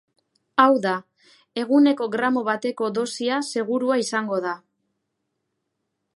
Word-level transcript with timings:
Hau 0.61 0.69
da, 0.85 0.93
eguneko 1.63 2.07
gramo 2.15 2.43
bateko 2.49 2.89
dosia 2.99 3.39
segurua 3.51 4.01
izango 4.07 4.43
da. 4.49 4.57